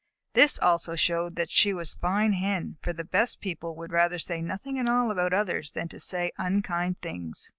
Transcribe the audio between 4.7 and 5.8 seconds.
at all about others